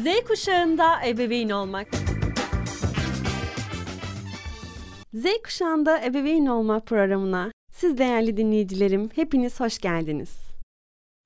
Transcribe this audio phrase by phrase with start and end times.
[0.00, 1.88] Z kuşağında ebeveyn olmak.
[5.14, 10.38] Z kuşağında ebeveyn olma programına siz değerli dinleyicilerim hepiniz hoş geldiniz.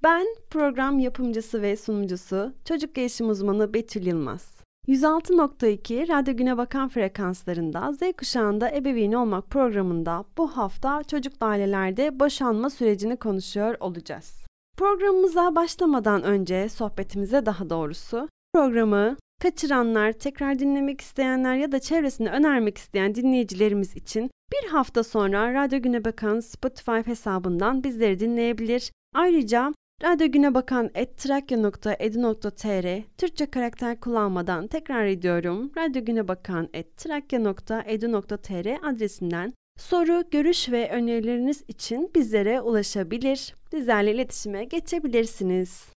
[0.03, 4.61] Ben program yapımcısı ve sunucusu çocuk gelişim uzmanı Betül Yılmaz.
[4.89, 12.71] 106.2 Radyo Güne Bakan frekanslarında Z kuşağında ebeveyn olmak programında bu hafta çocuklu ailelerde boşanma
[12.71, 14.47] sürecini konuşuyor olacağız.
[14.77, 22.79] Programımıza başlamadan önce sohbetimize daha doğrusu programı kaçıranlar, tekrar dinlemek isteyenler ya da çevresine önermek
[22.79, 28.91] isteyen dinleyicilerimiz için bir hafta sonra Radyo Güne Bakan Spotify hesabından bizleri dinleyebilir.
[29.15, 35.73] Ayrıca Radyo Güne Bakan trakya.edu.tr Türkçe karakter kullanmadan tekrar ediyorum.
[35.77, 43.55] Radyo Güne Bakan trakya.edu.tr adresinden soru, görüş ve önerileriniz için bizlere ulaşabilir.
[43.73, 45.94] Bizlerle iletişime geçebilirsiniz.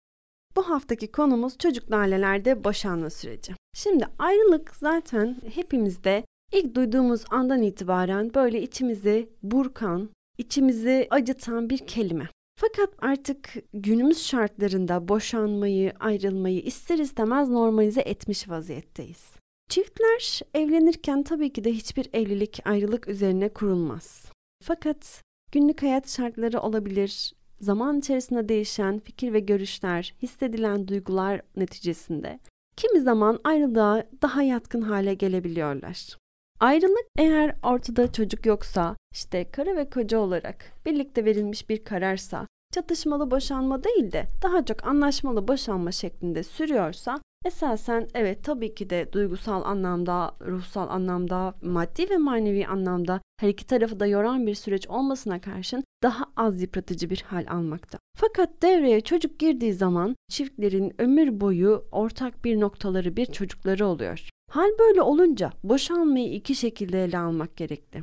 [0.56, 3.52] Bu haftaki konumuz çocuklu ailelerde boşanma süreci.
[3.74, 12.28] Şimdi ayrılık zaten hepimizde ilk duyduğumuz andan itibaren böyle içimizi burkan, içimizi acıtan bir kelime.
[12.60, 19.36] Fakat artık günümüz şartlarında boşanmayı, ayrılmayı ister istemez normalize etmiş vaziyetteyiz.
[19.68, 24.30] Çiftler evlenirken tabii ki de hiçbir evlilik ayrılık üzerine kurulmaz.
[24.62, 32.38] Fakat günlük hayat şartları olabilir, zaman içerisinde değişen fikir ve görüşler, hissedilen duygular neticesinde
[32.76, 36.16] kimi zaman ayrılığa daha yatkın hale gelebiliyorlar.
[36.60, 43.30] Ayrılık eğer ortada çocuk yoksa, işte karı ve koca olarak birlikte verilmiş bir kararsa, çatışmalı
[43.30, 49.64] boşanma değil de daha çok anlaşmalı boşanma şeklinde sürüyorsa Esasen evet tabii ki de duygusal
[49.64, 55.40] anlamda, ruhsal anlamda, maddi ve manevi anlamda her iki tarafı da yoran bir süreç olmasına
[55.40, 57.98] karşın daha az yıpratıcı bir hal almakta.
[58.16, 64.28] Fakat devreye çocuk girdiği zaman çiftlerin ömür boyu ortak bir noktaları, bir çocukları oluyor.
[64.50, 68.02] Hal böyle olunca boşanmayı iki şekilde ele almak gerekli.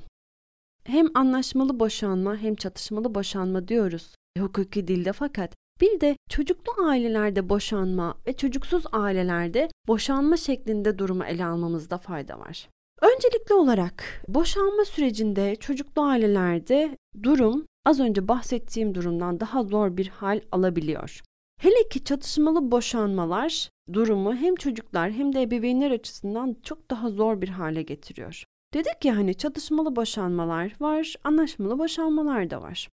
[0.84, 8.18] Hem anlaşmalı boşanma hem çatışmalı boşanma diyoruz hukuki dilde fakat bir de çocuklu ailelerde boşanma
[8.28, 12.70] ve çocuksuz ailelerde boşanma şeklinde durumu ele almamızda fayda var.
[13.02, 20.42] Öncelikli olarak boşanma sürecinde çocuklu ailelerde durum az önce bahsettiğim durumdan daha zor bir hal
[20.52, 21.22] alabiliyor.
[21.62, 27.50] Hele ki çatışmalı boşanmalar durumu hem çocuklar hem de ebeveynler açısından çok daha zor bir
[27.50, 28.44] hale getiriyor.
[28.74, 32.90] Dedik ya hani çatışmalı boşanmalar var, anlaşmalı boşanmalar da var.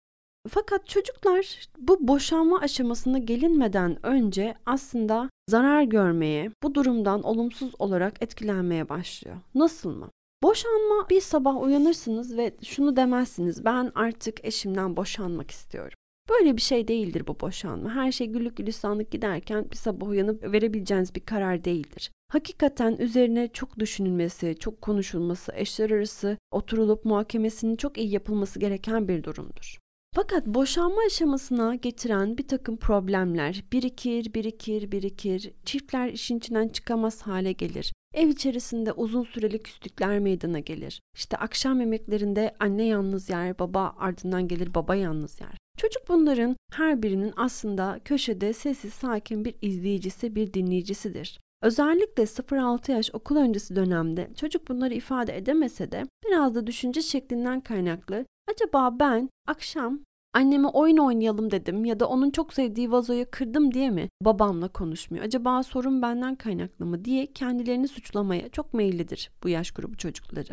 [0.49, 8.89] Fakat çocuklar bu boşanma aşamasına gelinmeden önce aslında zarar görmeye, bu durumdan olumsuz olarak etkilenmeye
[8.89, 9.37] başlıyor.
[9.55, 10.11] Nasıl mı?
[10.43, 13.65] Boşanma bir sabah uyanırsınız ve şunu demezsiniz.
[13.65, 15.99] Ben artık eşimden boşanmak istiyorum.
[16.31, 17.95] Böyle bir şey değildir bu boşanma.
[17.95, 22.11] Her şey güllük gülistanlık giderken bir sabah uyanıp verebileceğiniz bir karar değildir.
[22.33, 29.23] Hakikaten üzerine çok düşünülmesi, çok konuşulması, eşler arası oturulup muhakemesinin çok iyi yapılması gereken bir
[29.25, 29.79] durumdur.
[30.15, 35.53] Fakat boşanma aşamasına getiren bir takım problemler birikir, birikir, birikir.
[35.65, 37.93] Çiftler işin içinden çıkamaz hale gelir.
[38.15, 41.00] Ev içerisinde uzun süreli küslükler meydana gelir.
[41.16, 45.59] İşte akşam yemeklerinde anne yalnız yer, baba ardından gelir baba yalnız yer.
[45.78, 51.41] Çocuk bunların her birinin aslında köşede sessiz sakin bir izleyicisi, bir dinleyicisidir.
[51.62, 57.60] Özellikle 0-6 yaş okul öncesi dönemde çocuk bunları ifade edemese de biraz da düşünce şeklinden
[57.60, 60.00] kaynaklı acaba ben akşam
[60.34, 65.25] anneme oyun oynayalım dedim ya da onun çok sevdiği vazoyu kırdım diye mi babamla konuşmuyor?
[65.25, 70.53] Acaba sorun benden kaynaklı mı diye kendilerini suçlamaya çok meyillidir bu yaş grubu çocukları.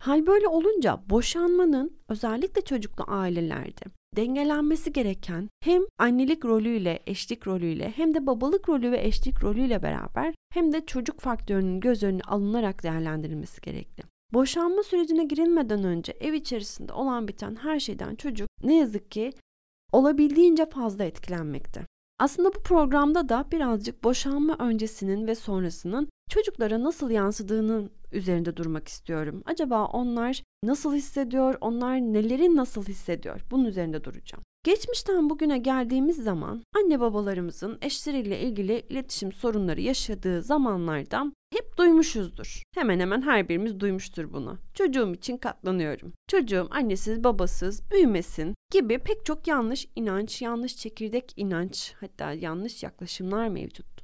[0.00, 3.84] Hal böyle olunca boşanmanın özellikle çocuklu ailelerde
[4.16, 10.34] dengelenmesi gereken hem annelik rolüyle, eşlik rolüyle hem de babalık rolü ve eşlik rolüyle beraber
[10.52, 14.15] hem de çocuk faktörünün göz önüne alınarak değerlendirilmesi gerekli.
[14.32, 19.32] Boşanma sürecine girilmeden önce ev içerisinde olan biten her şeyden çocuk ne yazık ki
[19.92, 21.86] olabildiğince fazla etkilenmekte.
[22.18, 29.42] Aslında bu programda da birazcık boşanma öncesinin ve sonrasının çocuklara nasıl yansıdığının üzerinde durmak istiyorum.
[29.46, 33.40] Acaba onlar nasıl hissediyor, onlar neleri nasıl hissediyor?
[33.50, 34.44] Bunun üzerinde duracağım.
[34.66, 42.62] Geçmişten bugüne geldiğimiz zaman anne babalarımızın eşleriyle ilgili iletişim sorunları yaşadığı zamanlardan hep duymuşuzdur.
[42.74, 44.58] Hemen hemen her birimiz duymuştur bunu.
[44.74, 46.12] Çocuğum için katlanıyorum.
[46.28, 53.48] Çocuğum annesiz babasız büyümesin gibi pek çok yanlış inanç, yanlış çekirdek inanç hatta yanlış yaklaşımlar
[53.48, 53.95] mevcuttu.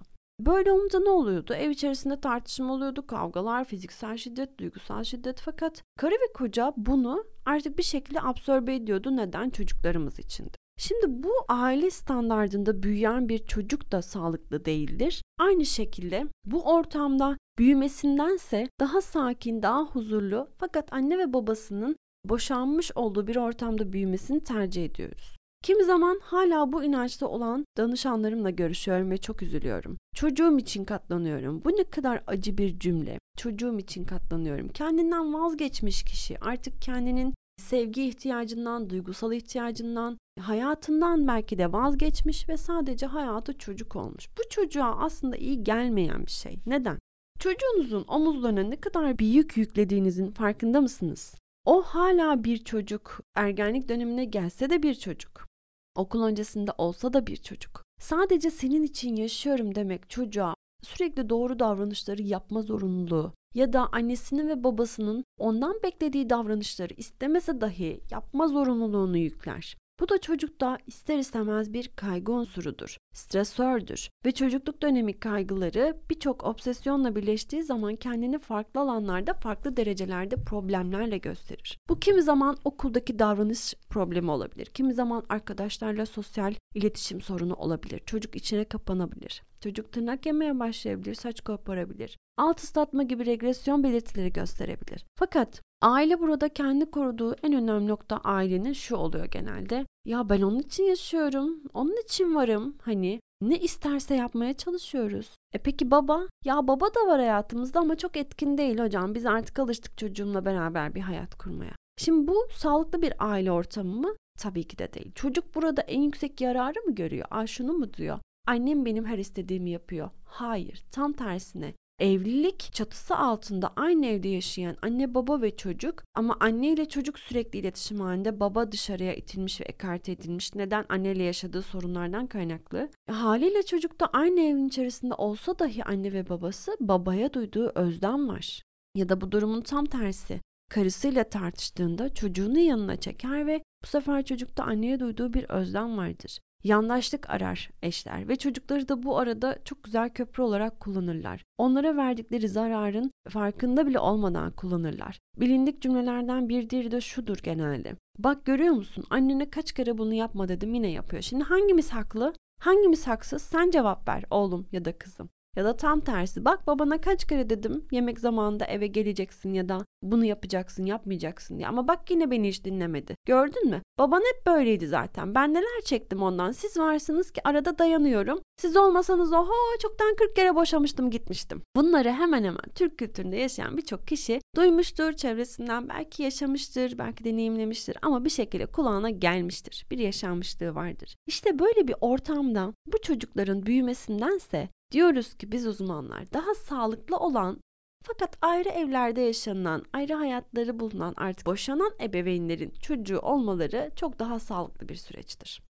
[0.47, 1.55] Böyle olunca ne oluyordu?
[1.55, 7.79] Ev içerisinde tartışma oluyordu, kavgalar, fiziksel şiddet, duygusal şiddet fakat karı ve koca bunu artık
[7.79, 9.17] bir şekilde absorbe ediyordu.
[9.17, 9.50] Neden?
[9.50, 10.56] Çocuklarımız içindi.
[10.79, 15.23] Şimdi bu aile standardında büyüyen bir çocuk da sağlıklı değildir.
[15.39, 23.27] Aynı şekilde bu ortamda büyümesindense daha sakin, daha huzurlu fakat anne ve babasının boşanmış olduğu
[23.27, 25.37] bir ortamda büyümesini tercih ediyoruz.
[25.62, 29.97] Kimi zaman hala bu inançta olan danışanlarımla görüşüyorum ve çok üzülüyorum.
[30.14, 31.62] Çocuğum için katlanıyorum.
[31.64, 33.19] Bu ne kadar acı bir cümle.
[33.37, 34.69] Çocuğum için katlanıyorum.
[34.69, 43.06] Kendinden vazgeçmiş kişi artık kendinin sevgi ihtiyacından, duygusal ihtiyacından, hayatından belki de vazgeçmiş ve sadece
[43.06, 44.29] hayatı çocuk olmuş.
[44.38, 46.58] Bu çocuğa aslında iyi gelmeyen bir şey.
[46.67, 46.99] Neden?
[47.38, 51.35] Çocuğunuzun omuzlarına ne kadar büyük yüklediğinizin farkında mısınız?
[51.65, 55.51] O hala bir çocuk, ergenlik dönemine gelse de bir çocuk.
[55.94, 57.85] Okul öncesinde olsa da bir çocuk.
[58.00, 64.65] Sadece senin için yaşıyorum demek çocuğa sürekli doğru davranışları yapma zorunluluğu ya da annesinin ve
[64.65, 69.77] babasının ondan beklediği davranışları istemese dahi yapma zorunluluğunu yükler.
[70.00, 77.17] Bu da çocukta ister istemez bir kaygı unsurudur, stresördür ve çocukluk dönemi kaygıları birçok obsesyonla
[77.17, 81.79] birleştiği zaman kendini farklı alanlarda farklı derecelerde problemlerle gösterir.
[81.89, 88.37] Bu kimi zaman okuldaki davranış problemi olabilir, kimi zaman arkadaşlarla sosyal iletişim sorunu olabilir, çocuk
[88.37, 89.43] içine kapanabilir.
[89.61, 92.19] Çocuk tırnak yemeye başlayabilir, saç koparabilir.
[92.37, 95.05] Alt ıslatma gibi regresyon belirtileri gösterebilir.
[95.17, 99.87] Fakat aile burada kendi koruduğu en önemli nokta ailenin şu oluyor genelde.
[100.05, 102.75] Ya ben onun için yaşıyorum, onun için varım.
[102.82, 105.37] Hani ne isterse yapmaya çalışıyoruz.
[105.52, 106.29] E peki baba?
[106.44, 109.14] Ya baba da var hayatımızda ama çok etkin değil hocam.
[109.14, 111.73] Biz artık alıştık çocuğumla beraber bir hayat kurmaya.
[111.99, 114.14] Şimdi bu sağlıklı bir aile ortamı mı?
[114.38, 115.12] Tabii ki de değil.
[115.14, 117.26] Çocuk burada en yüksek yararı mı görüyor?
[117.31, 118.19] Ay şunu mu diyor?
[118.46, 120.11] Annem benim her istediğimi yapıyor.
[120.25, 121.75] Hayır, tam tersine.
[121.99, 127.59] Evlilik çatısı altında aynı evde yaşayan anne baba ve çocuk ama anne ile çocuk sürekli
[127.59, 130.55] iletişim halinde baba dışarıya itilmiş ve ekarte edilmiş.
[130.55, 130.85] Neden?
[130.89, 132.91] Anneyle yaşadığı sorunlardan kaynaklı.
[133.09, 138.29] E, haliyle çocuk da aynı evin içerisinde olsa dahi anne ve babası babaya duyduğu özlem
[138.29, 138.62] var.
[138.94, 140.41] Ya da bu durumun tam tersi.
[140.71, 146.39] Karısıyla tartıştığında çocuğunu yanına çeker ve bu sefer çocukta anneye duyduğu bir özlem vardır.
[146.64, 151.44] Yandaşlık arar eşler ve çocukları da bu arada çok güzel köprü olarak kullanırlar.
[151.59, 155.19] Onlara verdikleri zararın farkında bile olmadan kullanırlar.
[155.41, 157.97] Bilindik cümlelerden bir diğeri de şudur genelde.
[158.19, 161.23] Bak görüyor musun annene kaç kere bunu yapma dedim yine yapıyor.
[161.23, 162.32] Şimdi hangimiz haklı?
[162.61, 163.43] Hangimiz haksız?
[163.43, 165.29] Sen cevap ver oğlum ya da kızım.
[165.56, 169.84] Ya da tam tersi bak babana kaç kere dedim yemek zamanında eve geleceksin ya da
[170.02, 173.14] bunu yapacaksın yapmayacaksın diye ama bak yine beni hiç dinlemedi.
[173.26, 173.82] Gördün mü?
[173.99, 175.34] Baban hep böyleydi zaten.
[175.34, 176.52] Ben neler çektim ondan.
[176.52, 178.40] Siz varsınız ki arada dayanıyorum.
[178.56, 179.52] Siz olmasanız oho
[179.82, 181.62] çoktan 40 kere boşamıştım gitmiştim.
[181.76, 188.25] Bunları hemen hemen Türk kültüründe yaşayan birçok kişi duymuştur çevresinden belki yaşamıştır belki deneyimlemiştir ama
[188.25, 189.87] bir şekilde kulağına gelmiştir.
[189.90, 191.14] Bir yaşanmışlığı vardır.
[191.26, 197.61] İşte böyle bir ortamda bu çocukların büyümesindense Diyoruz ki biz uzmanlar daha sağlıklı olan
[198.05, 204.89] fakat ayrı evlerde yaşanan, ayrı hayatları bulunan artık boşanan ebeveynlerin çocuğu olmaları çok daha sağlıklı
[204.89, 205.62] bir süreçtir.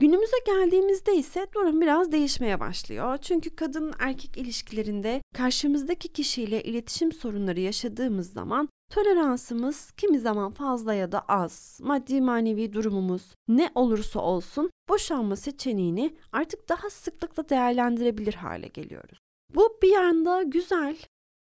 [0.00, 3.18] Günümüze geldiğimizde ise durum biraz değişmeye başlıyor.
[3.18, 11.12] Çünkü kadın erkek ilişkilerinde karşımızdaki kişiyle iletişim sorunları yaşadığımız zaman Toleransımız kimi zaman fazla ya
[11.12, 18.68] da az, maddi manevi durumumuz ne olursa olsun boşanma seçeneğini artık daha sıklıkla değerlendirebilir hale
[18.68, 19.18] geliyoruz.
[19.54, 20.96] Bu bir yanda güzel,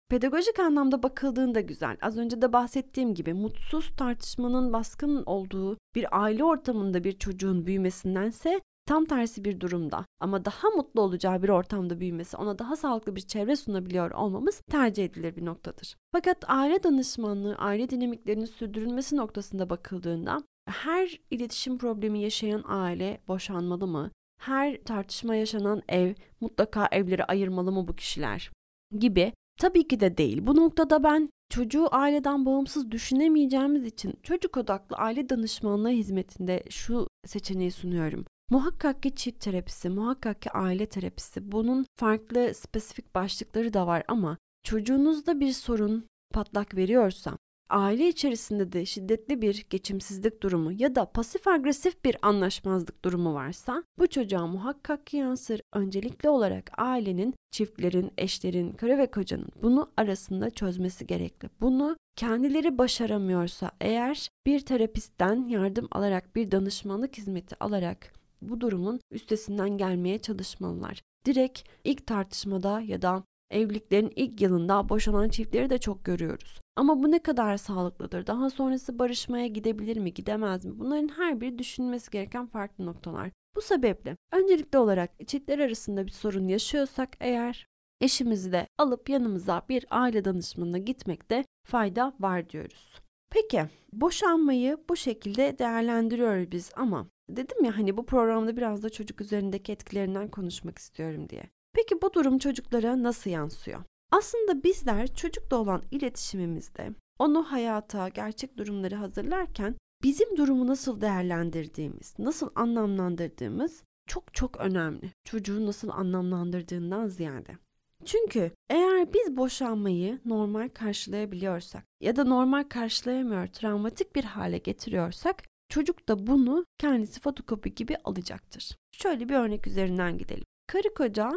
[0.09, 1.97] pedagojik anlamda bakıldığında güzel.
[2.03, 8.61] Az önce de bahsettiğim gibi mutsuz tartışmanın baskın olduğu bir aile ortamında bir çocuğun büyümesindense
[8.87, 13.21] tam tersi bir durumda ama daha mutlu olacağı bir ortamda büyümesi, ona daha sağlıklı bir
[13.21, 15.97] çevre sunabiliyor olmamız tercih edilir bir noktadır.
[16.13, 24.11] Fakat aile danışmanlığı, aile dinamiklerinin sürdürülmesi noktasında bakıldığında her iletişim problemi yaşayan aile boşanmalı mı?
[24.41, 28.51] Her tartışma yaşanan ev mutlaka evleri ayırmalı mı bu kişiler?
[28.99, 30.47] Gibi Tabii ki de değil.
[30.47, 37.71] Bu noktada ben çocuğu aileden bağımsız düşünemeyeceğimiz için çocuk odaklı aile danışmanlığı hizmetinde şu seçeneği
[37.71, 38.25] sunuyorum.
[38.51, 41.53] Muhakkak ki çift terapisi, muhakkak ki aile terapisi.
[41.53, 48.87] Bunun farklı spesifik başlıkları da var ama çocuğunuzda bir sorun patlak veriyorsa, aile içerisinde de
[48.87, 55.07] şiddetli bir geçimsizlik durumu ya da pasif agresif bir anlaşmazlık durumu varsa bu çocuğa muhakkak
[55.07, 55.61] ki yansır.
[55.73, 61.49] Öncelikli olarak ailenin, çiftlerin, eşlerin, karı ve kocanın bunu arasında çözmesi gerekli.
[61.61, 69.79] Bunu kendileri başaramıyorsa eğer bir terapistten yardım alarak bir danışmanlık hizmeti alarak bu durumun üstesinden
[69.79, 71.03] gelmeye çalışmalılar.
[71.27, 76.61] Direkt ilk tartışmada ya da Evliliklerin ilk yılında boşanan çiftleri de çok görüyoruz.
[76.77, 78.27] Ama bu ne kadar sağlıklıdır?
[78.27, 80.79] Daha sonrası barışmaya gidebilir mi, gidemez mi?
[80.79, 83.31] Bunların her biri düşünülmesi gereken farklı noktalar.
[83.57, 87.67] Bu sebeple öncelikli olarak çiftler arasında bir sorun yaşıyorsak eğer
[88.01, 92.95] eşimizi de alıp yanımıza bir aile danışmanına gitmekte fayda var diyoruz.
[93.31, 99.21] Peki boşanmayı bu şekilde değerlendiriyoruz biz ama dedim ya hani bu programda biraz da çocuk
[99.21, 101.56] üzerindeki etkilerinden konuşmak istiyorum diye.
[101.77, 103.83] Peki bu durum çocuklara nasıl yansıyor?
[104.11, 112.51] Aslında bizler çocukla olan iletişimimizde onu hayata, gerçek durumları hazırlarken bizim durumu nasıl değerlendirdiğimiz, nasıl
[112.55, 115.11] anlamlandırdığımız çok çok önemli.
[115.25, 117.59] Çocuğu nasıl anlamlandırdığından ziyade.
[118.05, 126.09] Çünkü eğer biz boşanmayı normal karşılayabiliyorsak ya da normal karşılayamıyor, travmatik bir hale getiriyorsak çocuk
[126.09, 128.77] da bunu kendisi fotokopi gibi alacaktır.
[128.93, 130.45] Şöyle bir örnek üzerinden gidelim.
[130.67, 131.33] Karı koca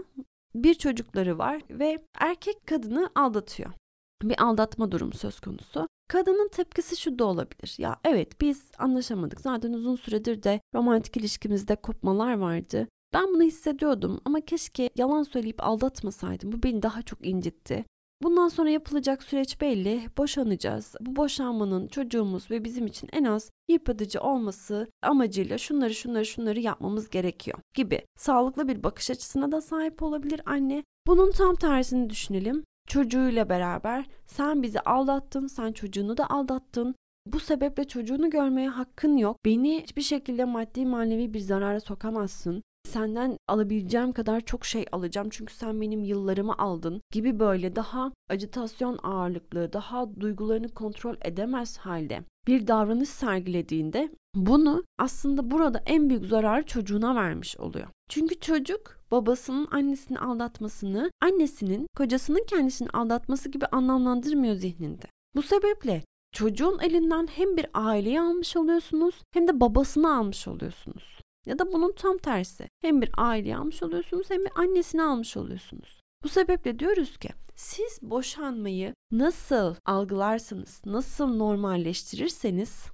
[0.55, 3.71] bir çocukları var ve erkek kadını aldatıyor.
[4.23, 5.87] Bir aldatma durumu söz konusu.
[6.07, 7.75] Kadının tepkisi şu da olabilir.
[7.77, 9.41] Ya evet biz anlaşamadık.
[9.41, 12.87] Zaten uzun süredir de romantik ilişkimizde kopmalar vardı.
[13.13, 16.51] Ben bunu hissediyordum ama keşke yalan söyleyip aldatmasaydım.
[16.51, 17.85] Bu beni daha çok incitti.
[18.23, 20.01] Bundan sonra yapılacak süreç belli.
[20.17, 20.95] Boşanacağız.
[21.01, 27.09] Bu boşanmanın çocuğumuz ve bizim için en az yıpratıcı olması amacıyla şunları şunları şunları yapmamız
[27.09, 28.05] gerekiyor gibi.
[28.17, 30.83] Sağlıklı bir bakış açısına da sahip olabilir anne.
[31.07, 32.63] Bunun tam tersini düşünelim.
[32.87, 36.95] Çocuğuyla beraber sen bizi aldattın, sen çocuğunu da aldattın.
[37.25, 39.37] Bu sebeple çocuğunu görmeye hakkın yok.
[39.45, 45.53] Beni hiçbir şekilde maddi manevi bir zarara sokamazsın senden alabileceğim kadar çok şey alacağım çünkü
[45.53, 52.67] sen benim yıllarımı aldın gibi böyle daha acitasyon ağırlıklı, daha duygularını kontrol edemez halde bir
[52.67, 57.87] davranış sergilediğinde bunu aslında burada en büyük zarar çocuğuna vermiş oluyor.
[58.09, 65.05] Çünkü çocuk babasının annesini aldatmasını, annesinin kocasının kendisini aldatması gibi anlamlandırmıyor zihninde.
[65.35, 71.19] Bu sebeple çocuğun elinden hem bir aileyi almış oluyorsunuz hem de babasını almış oluyorsunuz.
[71.49, 72.67] Ya da bunun tam tersi.
[72.81, 75.99] Hem bir aileyi almış oluyorsunuz hem de annesini almış oluyorsunuz.
[76.23, 82.85] Bu sebeple diyoruz ki siz boşanmayı nasıl algılarsanız, nasıl normalleştirirseniz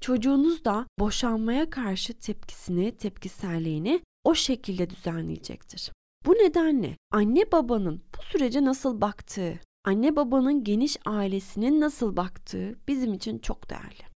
[0.00, 5.92] çocuğunuz da boşanmaya karşı tepkisini, tepkiselliğini o şekilde düzenleyecektir.
[6.26, 13.14] Bu nedenle anne babanın bu sürece nasıl baktığı, anne babanın geniş ailesinin nasıl baktığı bizim
[13.14, 14.09] için çok değerli.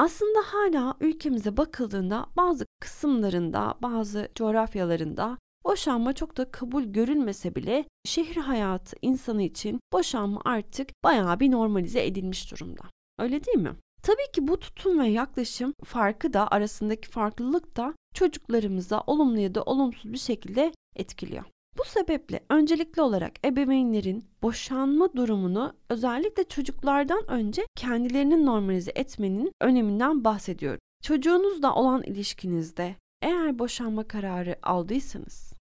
[0.00, 8.36] Aslında hala ülkemize bakıldığında bazı kısımlarında, bazı coğrafyalarında boşanma çok da kabul görülmese bile şehir
[8.36, 12.82] hayatı insanı için boşanma artık bayağı bir normalize edilmiş durumda.
[13.18, 13.76] Öyle değil mi?
[14.02, 19.62] Tabii ki bu tutum ve yaklaşım farkı da arasındaki farklılık da çocuklarımıza olumlu ya da
[19.62, 21.44] olumsuz bir şekilde etkiliyor.
[21.78, 30.80] Bu sebeple öncelikli olarak ebeveynlerin boşanma durumunu özellikle çocuklardan önce kendilerini normalize etmenin öneminden bahsediyorum.
[31.02, 35.52] Çocuğunuzla olan ilişkinizde eğer boşanma kararı aldıysanız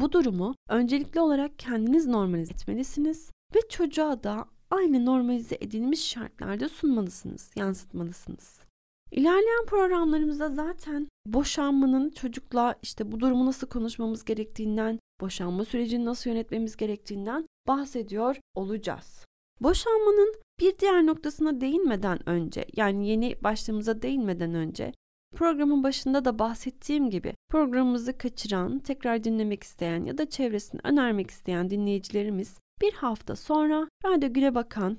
[0.00, 7.50] bu durumu öncelikli olarak kendiniz normalize etmelisiniz ve çocuğa da aynı normalize edilmiş şartlarda sunmalısınız,
[7.56, 8.55] yansıtmalısınız.
[9.10, 16.76] İlerleyen programlarımızda zaten boşanmanın çocukla işte bu durumu nasıl konuşmamız gerektiğinden, boşanma sürecini nasıl yönetmemiz
[16.76, 19.26] gerektiğinden bahsediyor olacağız.
[19.60, 24.92] Boşanmanın bir diğer noktasına değinmeden önce yani yeni başlığımıza değinmeden önce
[25.36, 31.70] programın başında da bahsettiğim gibi programımızı kaçıran, tekrar dinlemek isteyen ya da çevresini önermek isteyen
[31.70, 34.98] dinleyicilerimiz bir hafta sonra Radyo Güne Bakan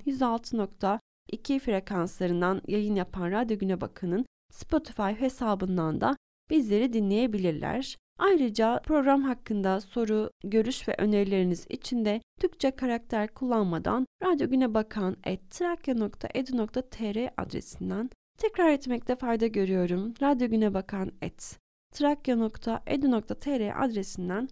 [1.32, 6.16] 106.2 frekanslarından yayın yapan Radyo Güne Bakan'ın Spotify hesabından da
[6.50, 7.96] bizleri dinleyebilirler.
[8.18, 15.16] Ayrıca program hakkında soru, görüş ve önerileriniz için de Türkçe karakter kullanmadan Radyo Güne Bakan
[15.50, 20.14] trakya.edu.tr adresinden tekrar etmekte fayda görüyorum.
[20.22, 21.58] Radyo Güne Bakan et
[21.94, 24.48] trakya.edu.tr adresinden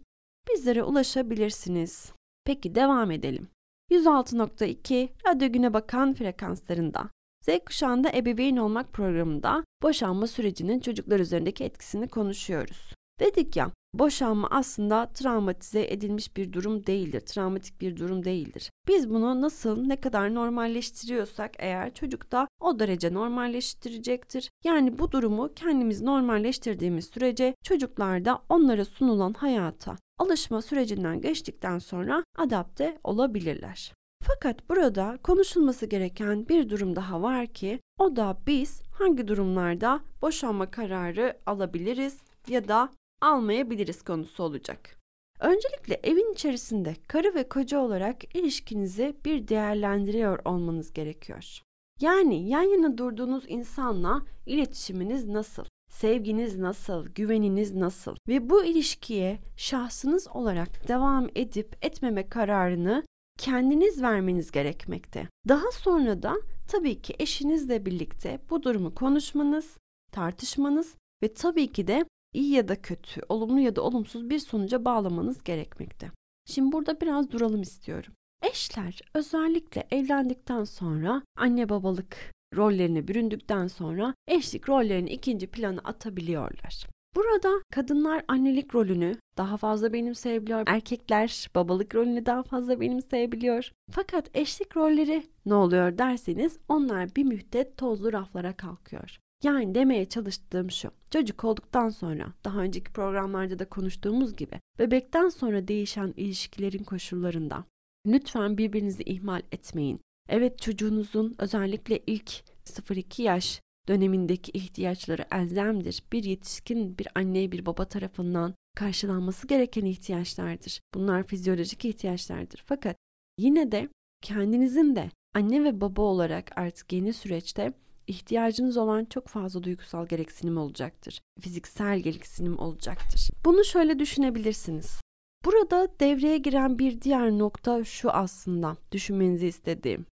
[0.50, 2.12] bizlere ulaşabilirsiniz.
[2.44, 3.48] Peki devam edelim.
[3.90, 7.10] 106.2 Radyo Güne Bakan frekanslarında
[7.42, 12.95] Z kuşağında ebeveyn olmak programında boşanma sürecinin çocuklar üzerindeki etkisini konuşuyoruz.
[13.20, 18.70] Dedik ya, boşanma aslında travmatize edilmiş bir durum değildir, travmatik bir durum değildir.
[18.88, 24.50] Biz bunu nasıl, ne kadar normalleştiriyorsak eğer çocuk da o derece normalleştirecektir.
[24.64, 32.24] Yani bu durumu kendimiz normalleştirdiğimiz sürece çocuklar da onlara sunulan hayata alışma sürecinden geçtikten sonra
[32.38, 33.92] adapte olabilirler.
[34.22, 40.70] Fakat burada konuşulması gereken bir durum daha var ki o da biz hangi durumlarda boşanma
[40.70, 42.18] kararı alabiliriz
[42.48, 44.96] ya da almayabiliriz konusu olacak.
[45.40, 51.60] Öncelikle evin içerisinde karı ve koca olarak ilişkinizi bir değerlendiriyor olmanız gerekiyor.
[52.00, 55.64] Yani yan yana durduğunuz insanla iletişiminiz nasıl?
[55.90, 57.06] Sevginiz nasıl?
[57.06, 58.16] Güveniniz nasıl?
[58.28, 63.02] Ve bu ilişkiye şahsınız olarak devam edip etmeme kararını
[63.38, 65.28] kendiniz vermeniz gerekmekte.
[65.48, 66.34] Daha sonra da
[66.68, 69.78] tabii ki eşinizle birlikte bu durumu konuşmanız,
[70.12, 74.84] tartışmanız ve tabii ki de iyi ya da kötü, olumlu ya da olumsuz bir sonuca
[74.84, 76.10] bağlamanız gerekmekte.
[76.46, 78.12] Şimdi burada biraz duralım istiyorum.
[78.42, 82.16] Eşler özellikle evlendikten sonra anne babalık
[82.56, 86.86] rollerine büründükten sonra eşlik rollerini ikinci plana atabiliyorlar.
[87.16, 90.62] Burada kadınlar annelik rolünü daha fazla benimseyebiliyor.
[90.66, 93.72] Erkekler babalık rolünü daha fazla benimseyebiliyor.
[93.90, 99.18] Fakat eşlik rolleri ne oluyor derseniz onlar bir müddet tozlu raflara kalkıyor.
[99.46, 100.90] Yani demeye çalıştığım şu.
[101.10, 107.64] Çocuk olduktan sonra daha önceki programlarda da konuştuğumuz gibi bebekten sonra değişen ilişkilerin koşullarında
[108.06, 110.00] lütfen birbirinizi ihmal etmeyin.
[110.28, 112.30] Evet çocuğunuzun özellikle ilk
[112.64, 116.02] 0-2 yaş dönemindeki ihtiyaçları elzemdir.
[116.12, 120.80] Bir yetişkin bir anne bir baba tarafından karşılanması gereken ihtiyaçlardır.
[120.94, 122.62] Bunlar fizyolojik ihtiyaçlardır.
[122.66, 122.96] Fakat
[123.38, 123.88] yine de
[124.22, 127.72] kendinizin de anne ve baba olarak artık yeni süreçte
[128.06, 131.20] ihtiyacınız olan çok fazla duygusal gereksinim olacaktır.
[131.40, 133.30] Fiziksel gereksinim olacaktır.
[133.44, 135.00] Bunu şöyle düşünebilirsiniz.
[135.44, 140.06] Burada devreye giren bir diğer nokta şu aslında düşünmenizi istediğim.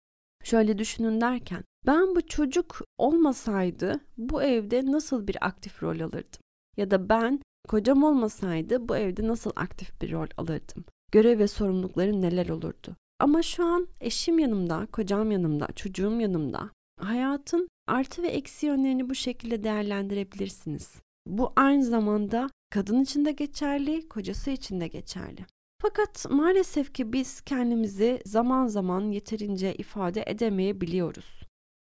[0.45, 6.41] Şöyle düşünün derken ben bu çocuk olmasaydı bu evde nasıl bir aktif rol alırdım?
[6.77, 10.85] Ya da ben kocam olmasaydı bu evde nasıl aktif bir rol alırdım?
[11.13, 12.97] Görev ve sorumluluklarım neler olurdu?
[13.19, 16.71] Ama şu an eşim yanımda, kocam yanımda, çocuğum yanımda.
[17.01, 21.01] Hayatın artı ve eksi yönlerini bu şekilde değerlendirebilirsiniz.
[21.27, 25.47] Bu aynı zamanda kadın için de geçerli, kocası için de geçerli.
[25.83, 31.43] Fakat maalesef ki biz kendimizi zaman zaman yeterince ifade edemeyebiliyoruz.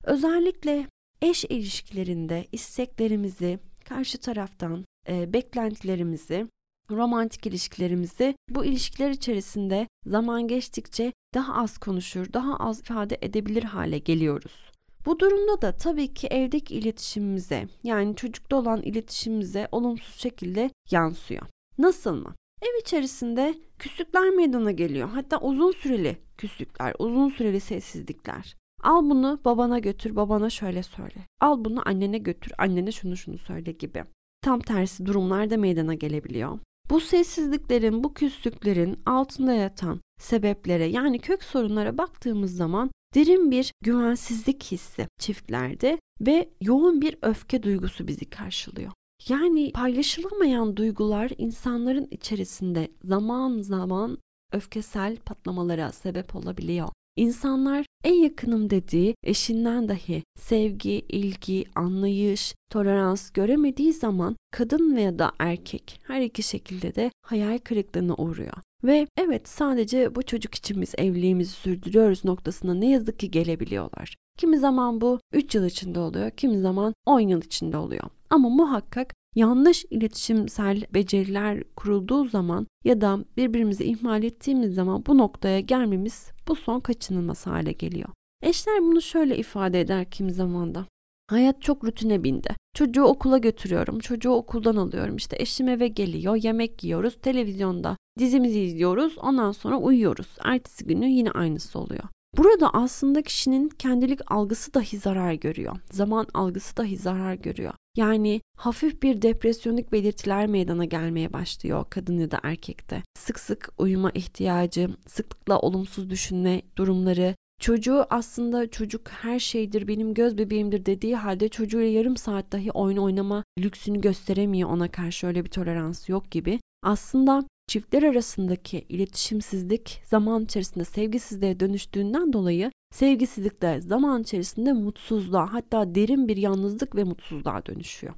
[0.04, 0.88] Özellikle
[1.22, 6.48] eş ilişkilerinde isteklerimizi karşı taraftan e, beklentilerimizi,
[6.92, 13.98] romantik ilişkilerimizi bu ilişkiler içerisinde zaman geçtikçe daha az konuşur, daha az ifade edebilir hale
[13.98, 14.75] geliyoruz.
[15.06, 21.42] Bu durumda da tabii ki evdeki iletişimimize yani çocukta olan iletişimimize olumsuz şekilde yansıyor.
[21.78, 22.36] Nasıl mı?
[22.62, 25.10] Ev içerisinde küslükler meydana geliyor.
[25.10, 28.56] Hatta uzun süreli küslükler, uzun süreli sessizlikler.
[28.84, 31.26] Al bunu babana götür, babana şöyle söyle.
[31.42, 34.04] Al bunu annene götür, annene şunu şunu söyle gibi.
[34.42, 36.60] Tam tersi durumlar da meydana gelebiliyor.
[36.90, 44.64] Bu sessizliklerin, bu küslüklerin altında yatan sebeplere yani kök sorunlara baktığımız zaman derin bir güvensizlik
[44.64, 48.92] hissi çiftlerde ve yoğun bir öfke duygusu bizi karşılıyor.
[49.28, 54.18] Yani paylaşılamayan duygular insanların içerisinde zaman zaman
[54.52, 56.90] öfkesel patlamalara sebep olabiliyor.
[57.16, 65.32] İnsanlar en yakınım dediği eşinden dahi sevgi, ilgi, anlayış, tolerans göremediği zaman kadın veya da
[65.40, 68.58] erkek her iki şekilde de hayal kırıklığına uğruyor.
[68.86, 74.16] Ve evet sadece bu çocuk için biz evliliğimizi sürdürüyoruz noktasına ne yazık ki gelebiliyorlar.
[74.38, 78.04] Kimi zaman bu 3 yıl içinde oluyor, kimi zaman 10 yıl içinde oluyor.
[78.30, 85.60] Ama muhakkak yanlış iletişimsel beceriler kurulduğu zaman ya da birbirimizi ihmal ettiğimiz zaman bu noktaya
[85.60, 88.10] gelmemiz bu son kaçınılmaz hale geliyor.
[88.44, 90.86] Eşler bunu şöyle ifade eder kimi zamanda.
[91.28, 92.56] Hayat çok rutine bindi.
[92.74, 95.16] Çocuğu okula götürüyorum, çocuğu okuldan alıyorum.
[95.16, 100.28] İşte eşim eve geliyor, yemek yiyoruz, televizyonda dizimizi izliyoruz, ondan sonra uyuyoruz.
[100.44, 102.04] Ertesi günü yine aynısı oluyor.
[102.38, 105.78] Burada aslında kişinin kendilik algısı dahi zarar görüyor.
[105.92, 107.74] Zaman algısı dahi zarar görüyor.
[107.98, 113.04] Yani hafif bir depresyonik belirtiler meydana gelmeye başlıyor kadın ya da erkekte.
[113.20, 120.38] Sık sık uyuma ihtiyacı, sıklıkla olumsuz düşünme durumları, Çocuğu aslında çocuk her şeydir, benim göz
[120.38, 125.50] bebeğimdir dediği halde çocuğuyla yarım saat dahi oyun oynama lüksünü gösteremiyor ona karşı öyle bir
[125.50, 126.60] tolerans yok gibi.
[126.84, 135.96] Aslında çiftler arasındaki iletişimsizlik zaman içerisinde sevgisizliğe dönüştüğünden dolayı sevgisizlik de zaman içerisinde mutsuzluğa hatta
[135.96, 138.14] derin bir yalnızlık ve mutsuzluğa dönüşüyor.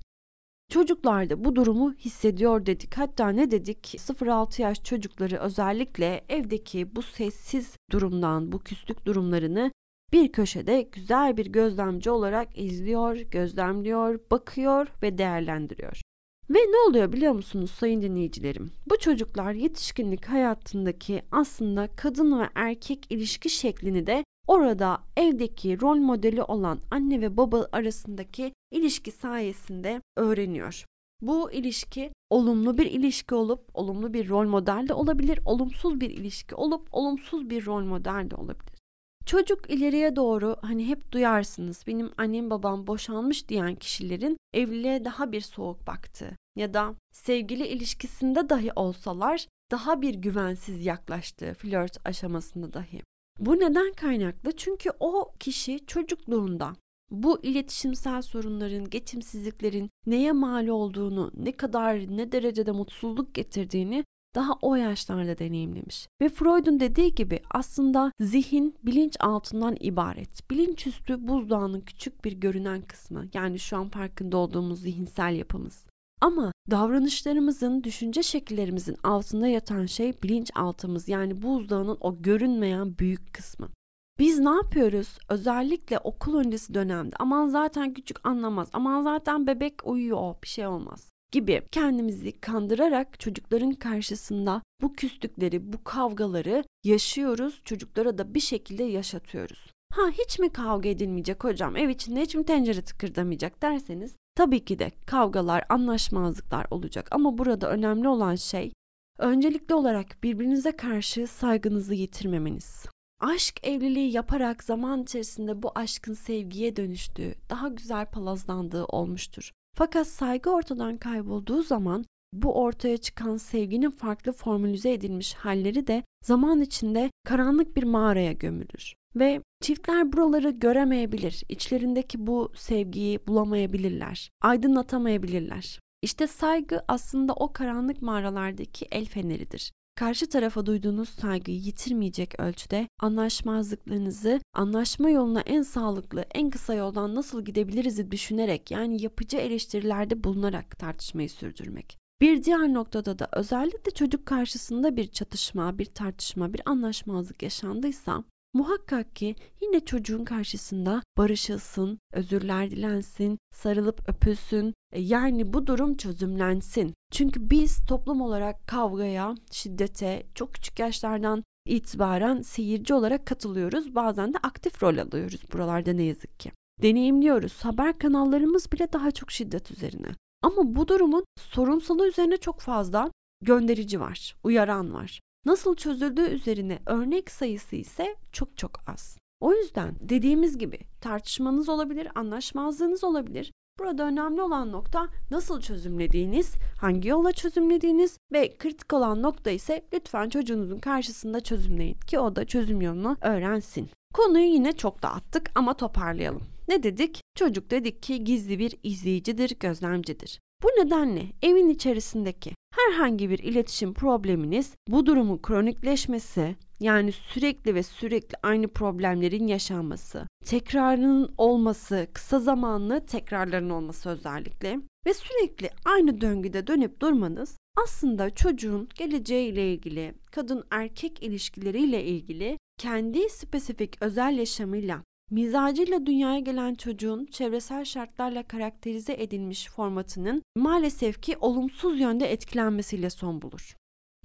[0.69, 2.97] Çocuklar da bu durumu hissediyor dedik.
[2.97, 3.95] Hatta ne dedik?
[3.97, 9.71] 0-6 yaş çocukları özellikle evdeki bu sessiz durumdan, bu küslük durumlarını
[10.13, 16.01] bir köşede güzel bir gözlemci olarak izliyor, gözlemliyor, bakıyor ve değerlendiriyor.
[16.49, 18.71] Ve ne oluyor biliyor musunuz sayın dinleyicilerim?
[18.89, 26.43] Bu çocuklar yetişkinlik hayatındaki aslında kadın ve erkek ilişki şeklini de orada evdeki rol modeli
[26.43, 30.85] olan anne ve baba arasındaki ilişki sayesinde öğreniyor.
[31.21, 36.55] Bu ilişki olumlu bir ilişki olup olumlu bir rol model de olabilir, olumsuz bir ilişki
[36.55, 38.77] olup olumsuz bir rol model de olabilir.
[39.25, 45.41] Çocuk ileriye doğru hani hep duyarsınız benim annem babam boşanmış diyen kişilerin evliliğe daha bir
[45.41, 53.01] soğuk baktığı ya da sevgili ilişkisinde dahi olsalar daha bir güvensiz yaklaştığı flört aşamasında dahi.
[53.39, 54.51] Bu neden kaynaklı?
[54.51, 56.73] Çünkü o kişi çocukluğunda
[57.11, 64.03] bu iletişimsel sorunların, geçimsizliklerin neye mal olduğunu, ne kadar, ne derecede mutsuzluk getirdiğini
[64.35, 66.07] daha o yaşlarda deneyimlemiş.
[66.21, 70.49] Ve Freud'un dediği gibi aslında zihin bilinç altından ibaret.
[70.51, 73.25] Bilinçüstü buzdağının küçük bir görünen kısmı.
[73.33, 75.87] Yani şu an farkında olduğumuz zihinsel yapımız.
[76.21, 83.69] Ama davranışlarımızın, düşünce şekillerimizin altında yatan şey bilinçaltımız yani buzdağının o görünmeyen büyük kısmı.
[84.19, 85.17] Biz ne yapıyoruz?
[85.29, 91.09] Özellikle okul öncesi dönemde aman zaten küçük anlamaz, aman zaten bebek uyuyor bir şey olmaz
[91.31, 97.61] gibi kendimizi kandırarak çocukların karşısında bu küslükleri, bu kavgaları yaşıyoruz.
[97.65, 99.71] Çocuklara da bir şekilde yaşatıyoruz.
[99.93, 101.75] Ha hiç mi kavga edilmeyecek hocam?
[101.75, 107.69] Ev içinde hiç mi tencere tıkırdamayacak derseniz tabii ki de kavgalar, anlaşmazlıklar olacak ama burada
[107.69, 108.71] önemli olan şey
[109.17, 112.85] öncelikli olarak birbirinize karşı saygınızı yitirmemeniz.
[113.19, 119.51] Aşk evliliği yaparak zaman içerisinde bu aşkın sevgiye dönüştüğü, daha güzel palazlandığı olmuştur.
[119.75, 126.61] Fakat saygı ortadan kaybolduğu zaman bu ortaya çıkan sevginin farklı formülize edilmiş halleri de zaman
[126.61, 128.93] içinde karanlık bir mağaraya gömülür.
[129.15, 135.79] Ve çiftler buraları göremeyebilir, içlerindeki bu sevgiyi bulamayabilirler, aydınlatamayabilirler.
[136.01, 144.39] İşte saygı aslında o karanlık mağaralardaki el feneridir karşı tarafa duyduğunuz saygıyı yitirmeyecek ölçüde anlaşmazlıklarınızı
[144.53, 151.29] anlaşma yoluna en sağlıklı, en kısa yoldan nasıl gidebiliriz düşünerek yani yapıcı eleştirilerde bulunarak tartışmayı
[151.29, 151.97] sürdürmek.
[152.21, 158.23] Bir diğer noktada da özellikle çocuk karşısında bir çatışma, bir tartışma, bir anlaşmazlık yaşandıysa
[158.57, 164.73] Muhakkak ki yine çocuğun karşısında barışılsın, özürler dilensin, sarılıp öpülsün.
[164.93, 166.93] E, yani bu durum çözümlensin.
[167.11, 173.95] Çünkü biz toplum olarak kavgaya, şiddete çok küçük yaşlardan itibaren seyirci olarak katılıyoruz.
[173.95, 176.51] Bazen de aktif rol alıyoruz buralarda ne yazık ki.
[176.81, 177.65] Deneyimliyoruz.
[177.65, 180.07] Haber kanallarımız bile daha çok şiddet üzerine.
[180.41, 183.11] Ama bu durumun sorunsalı üzerine çok fazla
[183.43, 185.19] gönderici var, uyaran var.
[185.47, 189.17] Nasıl çözüldüğü üzerine örnek sayısı ise çok çok az.
[189.39, 193.51] O yüzden dediğimiz gibi tartışmanız olabilir, anlaşmazlığınız olabilir.
[193.79, 200.29] Burada önemli olan nokta nasıl çözümlediğiniz, hangi yolla çözümlediğiniz ve kritik olan nokta ise lütfen
[200.29, 203.89] çocuğunuzun karşısında çözümleyin ki o da çözüm yolunu öğrensin.
[204.13, 206.43] Konuyu yine çok dağıttık ama toparlayalım.
[206.67, 207.21] Ne dedik?
[207.35, 210.39] Çocuk dedik ki gizli bir izleyicidir, gözlemcidir.
[210.63, 218.35] Bu nedenle evin içerisindeki herhangi bir iletişim probleminiz bu durumun kronikleşmesi yani sürekli ve sürekli
[218.43, 227.01] aynı problemlerin yaşanması, tekrarının olması, kısa zamanlı tekrarların olması özellikle ve sürekli aynı döngüde dönüp
[227.01, 236.39] durmanız aslında çocuğun geleceğiyle ilgili, kadın erkek ilişkileriyle ilgili kendi spesifik özel yaşamıyla Mizacıyla dünyaya
[236.39, 243.75] gelen çocuğun çevresel şartlarla karakterize edilmiş formatının maalesef ki olumsuz yönde etkilenmesiyle son bulur.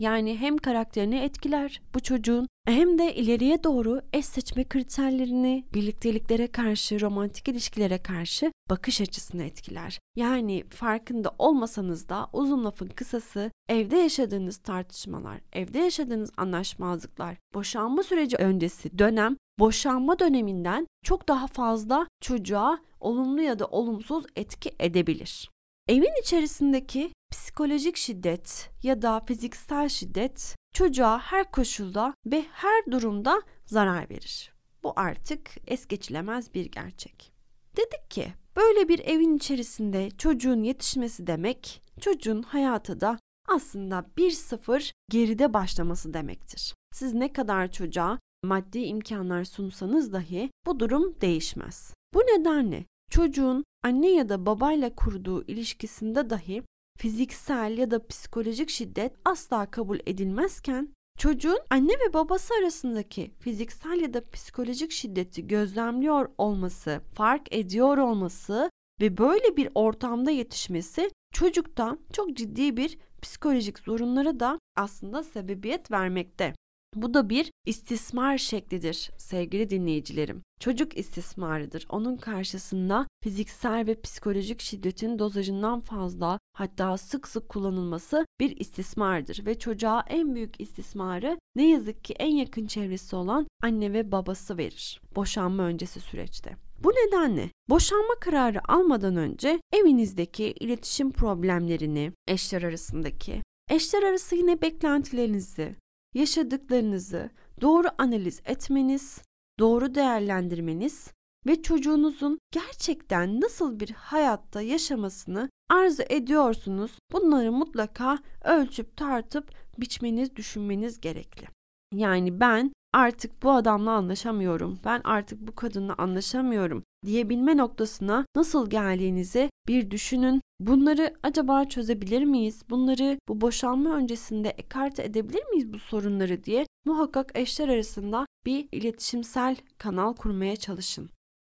[0.03, 7.01] Yani hem karakterini etkiler bu çocuğun hem de ileriye doğru eş seçme kriterlerini, birlikteliklere karşı,
[7.01, 9.99] romantik ilişkilere karşı bakış açısını etkiler.
[10.17, 18.37] Yani farkında olmasanız da uzun lafın kısası evde yaşadığınız tartışmalar, evde yaşadığınız anlaşmazlıklar, boşanma süreci
[18.37, 25.51] öncesi dönem boşanma döneminden çok daha fazla çocuğa olumlu ya da olumsuz etki edebilir.
[25.89, 34.11] Evin içerisindeki psikolojik şiddet ya da fiziksel şiddet çocuğa her koşulda ve her durumda zarar
[34.11, 34.53] verir.
[34.83, 37.33] Bu artık es geçilemez bir gerçek.
[37.77, 43.19] Dedik ki böyle bir evin içerisinde çocuğun yetişmesi demek çocuğun hayatı da
[43.49, 46.75] aslında bir sıfır geride başlaması demektir.
[46.93, 51.95] Siz ne kadar çocuğa maddi imkanlar sunsanız dahi bu durum değişmez.
[52.15, 56.63] Bu nedenle çocuğun anne ya da babayla kurduğu ilişkisinde dahi
[56.99, 64.15] fiziksel ya da psikolojik şiddet asla kabul edilmezken çocuğun anne ve babası arasındaki fiziksel ya
[64.15, 72.37] da psikolojik şiddeti gözlemliyor olması, fark ediyor olması ve böyle bir ortamda yetişmesi çocukta çok
[72.37, 76.55] ciddi bir psikolojik sorunlara da aslında sebebiyet vermekte.
[76.97, 80.43] Bu da bir istismar şeklidir sevgili dinleyicilerim.
[80.61, 81.87] Çocuk istismarıdır.
[81.89, 89.59] Onun karşısında fiziksel ve psikolojik şiddetin dozajından fazla hatta sık sık kullanılması bir istismardır ve
[89.59, 95.01] çocuğa en büyük istismarı ne yazık ki en yakın çevresi olan anne ve babası verir.
[95.17, 96.57] Boşanma öncesi süreçte.
[96.85, 105.77] Bu nedenle boşanma kararı almadan önce evinizdeki iletişim problemlerini, eşler arasındaki, eşler arası yine beklentilerinizi,
[106.15, 109.23] yaşadıklarınızı doğru analiz etmeniz,
[109.59, 111.13] doğru değerlendirmeniz
[111.47, 116.93] ve çocuğunuzun gerçekten nasıl bir hayatta yaşamasını arzu ediyorsunuz.
[117.13, 121.47] Bunları mutlaka ölçüp tartıp biçmeniz, düşünmeniz gerekli.
[121.95, 124.79] Yani ben artık bu adamla anlaşamıyorum.
[124.85, 130.41] Ben artık bu kadınla anlaşamıyorum diyebilme noktasına nasıl geldiğinizi bir düşünün.
[130.61, 132.63] Bunları acaba çözebilir miyiz?
[132.71, 139.57] Bunları bu boşanma öncesinde ekarte edebilir miyiz bu sorunları diye muhakkak eşler arasında bir iletişimsel
[139.79, 141.11] kanal kurmaya çalışın.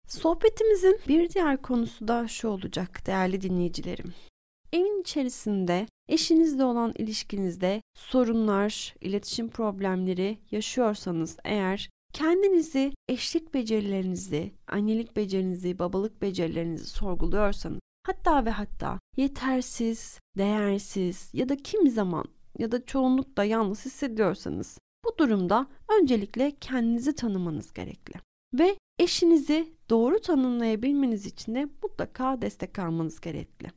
[0.09, 4.15] Sohbetimizin bir diğer konusu da şu olacak değerli dinleyicilerim.
[4.73, 15.79] Evin içerisinde eşinizle olan ilişkinizde sorunlar, iletişim problemleri yaşıyorsanız eğer kendinizi, eşlik becerilerinizi, annelik becerinizi,
[15.79, 22.25] babalık becerilerinizi sorguluyorsanız hatta ve hatta yetersiz, değersiz ya da kim zaman
[22.59, 25.67] ya da çoğunlukla yalnız hissediyorsanız bu durumda
[26.01, 28.15] öncelikle kendinizi tanımanız gerekli.
[28.55, 33.71] Ve eşinizi doğru tanımlayabilmeniz için de mutlaka destek almanız gerekli.